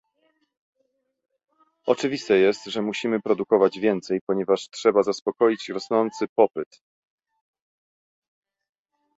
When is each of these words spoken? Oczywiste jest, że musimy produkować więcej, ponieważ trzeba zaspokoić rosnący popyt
Oczywiste 1.85 2.37
jest, 2.37 2.65
że 2.65 2.81
musimy 2.81 3.19
produkować 3.21 3.79
więcej, 3.79 4.19
ponieważ 4.27 4.69
trzeba 4.69 5.03
zaspokoić 5.03 5.69
rosnący 5.69 6.25
popyt 6.35 6.79